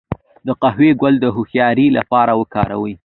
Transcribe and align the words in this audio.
د 0.45 0.47
قهوې 0.61 0.91
ګل 1.01 1.15
د 1.19 1.25
هوښیارۍ 1.35 1.87
لپاره 1.97 2.31
وکاروئ 2.39 2.93